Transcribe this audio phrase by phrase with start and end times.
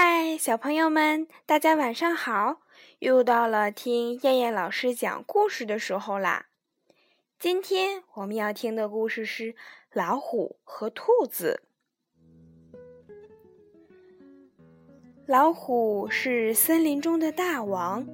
[0.00, 2.58] 嗨，小朋友们，大家晚上好！
[3.00, 6.46] 又到了听燕燕老师讲故事的时候啦。
[7.36, 9.52] 今天我们要听的故事是
[9.92, 11.62] 《老虎和兔子》。
[15.26, 18.06] 老虎是森林中的大王，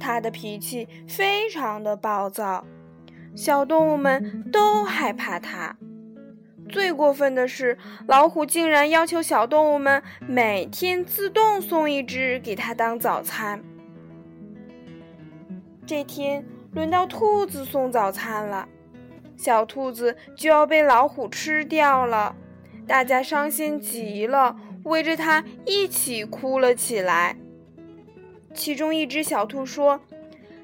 [0.00, 2.66] 它的脾气非常的暴躁，
[3.36, 5.76] 小动物们都害怕它。
[6.70, 7.76] 最过分的是，
[8.06, 13.62] 老虎竟然要求小动物们每天自动送一只给它当早餐。
[15.86, 18.68] 这天轮到兔子送早餐了，
[19.36, 22.36] 小兔子就要被老虎吃掉了，
[22.86, 27.36] 大家伤心极了，围着它一起哭了起来。
[28.54, 30.00] 其中一只小兔说：“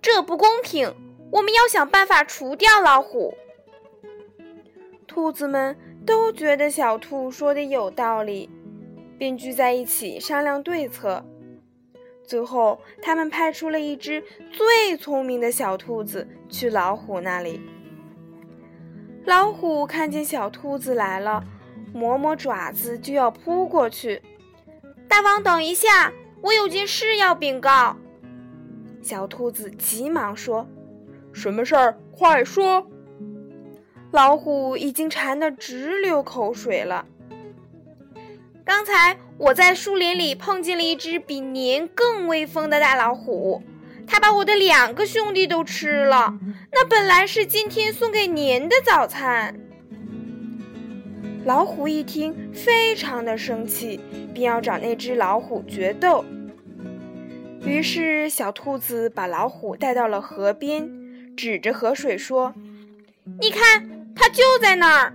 [0.00, 0.94] 这不公平，
[1.32, 3.34] 我们要想办法除掉老虎。”
[5.08, 5.76] 兔子们。
[6.06, 8.48] 都觉得小兔说的有道理，
[9.18, 11.22] 便聚在一起商量对策。
[12.24, 17.60] 最后，他们派出了一只最聪明的小兔子去老虎那里。
[19.26, 21.44] 老虎看见小兔子来了，
[21.92, 24.22] 磨磨爪子就要扑过去。
[25.06, 27.98] 大王，等一下，我有件事要禀告。
[29.02, 30.66] 小兔子急忙说
[31.34, 31.98] ：“什么事儿？
[32.16, 32.86] 快说。”
[34.10, 37.04] 老虎已经馋得直流口水了。
[38.64, 43.62] 刚才我在树林里碰见了一只比您更威风的大老虎，
[44.06, 46.38] 它把我的两个兄弟都吃了。
[46.72, 49.58] 那本来是今天送给您的早餐。
[51.44, 54.00] 老虎一听，非常的生气，
[54.34, 56.24] 便要找那只老虎决斗。
[57.62, 60.90] 于是，小兔子把老虎带到了河边，
[61.36, 62.54] 指着河水说
[63.40, 65.14] ：“你看。”它就在那儿。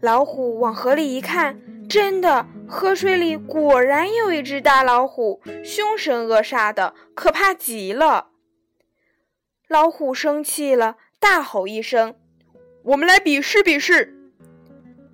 [0.00, 8.28] 老虎往河里一看，真的，河水里果然有一只大老虎，凶神恶煞的，可怕极了。
[9.68, 12.14] 老虎生气了，大吼一声
[12.84, 14.16] ：“我们来比试比试！”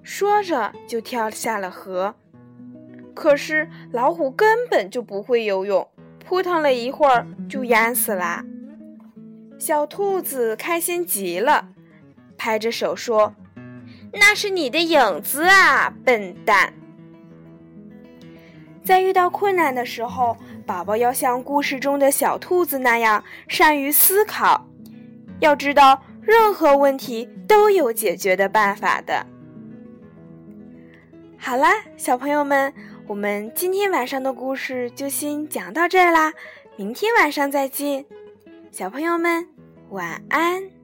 [0.03, 2.15] 说着就跳下了河。
[3.15, 5.88] 可是老虎根本就不会游泳，
[6.25, 8.44] 扑腾了一会儿就淹死了。
[9.59, 11.69] 小兔子开心极了。
[12.38, 13.34] 拍着手说
[14.15, 16.72] ：“那是你的影子啊，笨蛋！”
[18.82, 24.66] 在遇到困难的时候，宝宝要像故事中的小兔子那样善于思考。
[25.41, 29.26] 要知道，任何问题都有解决的办法的。
[31.37, 32.72] 好啦，小朋友们，
[33.06, 36.32] 我们今天晚上的故事就先讲到这啦，
[36.76, 38.06] 明天晚上再见，
[38.72, 39.47] 小朋友们
[39.91, 40.78] 晚安。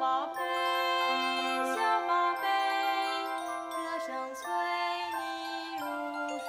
[0.00, 0.40] 宝贝
[1.76, 2.48] 小宝贝
[3.68, 4.48] 歌声催
[5.12, 5.20] 你
[5.76, 5.84] 入
[6.38, 6.48] 睡。